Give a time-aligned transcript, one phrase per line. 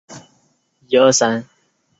[0.07, 1.47] 体成鼠灰色有极细之暗色点散布。